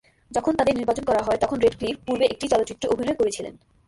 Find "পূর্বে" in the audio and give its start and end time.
2.07-2.25